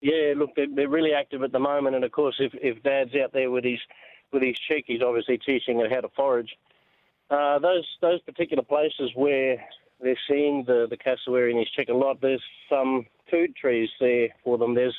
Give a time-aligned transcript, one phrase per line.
[0.00, 3.14] Yeah, look, they're, they're really active at the moment, and of course, if, if Dad's
[3.16, 3.80] out there with his
[4.32, 6.56] with his chick, he's obviously teaching it how to forage.
[7.30, 9.56] Uh, those those particular places where
[10.00, 14.28] they're seeing the the cassowary and his chick a lot, there's some food trees there
[14.44, 14.74] for them.
[14.74, 14.96] There's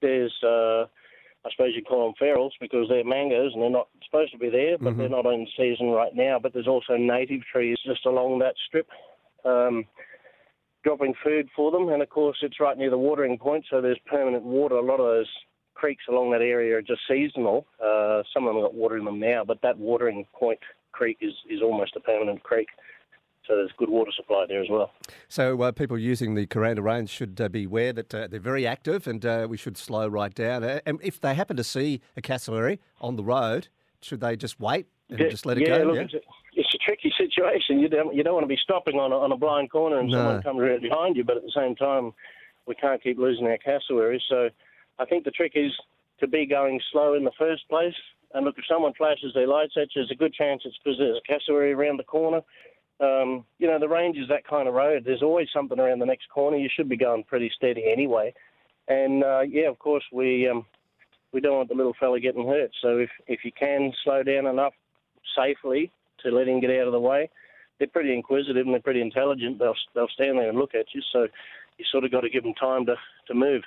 [0.00, 0.84] there's uh,
[1.44, 4.48] I suppose you call them ferals because they're mangoes and they're not supposed to be
[4.48, 4.98] there, but Mm-hmm.
[4.98, 6.38] they're not in season right now.
[6.38, 8.88] But there's also native trees just along that strip.
[9.44, 9.84] Um,
[10.84, 13.98] dropping food for them, and of course it's right near the watering point, so there's
[14.06, 14.76] permanent water.
[14.76, 15.28] A lot of those
[15.74, 17.66] creeks along that area are just seasonal.
[17.84, 20.58] Uh, some of them got water in them now, but that watering point
[20.92, 22.68] creek is, is almost a permanent creek,
[23.46, 24.92] so there's good water supply there as well.
[25.28, 28.66] So uh, people using the Kuranda Range should uh, be aware that uh, they're very
[28.66, 30.64] active and uh, we should slow right down.
[30.64, 33.68] Uh, and if they happen to see a cassowary on the road,
[34.00, 35.84] should they just wait and Yeah, just let it yeah, go?
[35.84, 36.18] Look, yeah?
[36.88, 37.80] It's, a, it's a tricky situation.
[37.80, 40.10] You don't you don't want to be stopping on a, on a blind corner and
[40.10, 40.16] No.
[40.18, 42.12] someone comes right behind you, but at the same time,
[42.66, 44.22] we can't keep losing our cassowaries.
[44.28, 44.48] So
[44.98, 45.72] I think the trick is
[46.20, 47.94] to be going slow in the first place.
[48.34, 50.98] And look, if someone flashes their lights at you, there's a good chance it's because
[50.98, 52.42] there's a cassowary around the corner.
[53.00, 55.04] Um, you know, the range is that kind of road.
[55.04, 56.56] There's always something around the next corner.
[56.56, 58.34] You should be going pretty steady anyway.
[58.88, 60.66] And uh, yeah, of course, we um,
[61.32, 62.70] we don't want the little fella getting hurt.
[62.82, 64.74] So if if you can slow down enough
[65.36, 67.30] safely to let him get out of the way,
[67.78, 69.58] they're pretty inquisitive and they're pretty intelligent.
[69.58, 71.02] They'll they'll stand there and look at you.
[71.12, 71.28] So
[71.78, 72.96] you sort of got to give them time to
[73.28, 73.62] to move.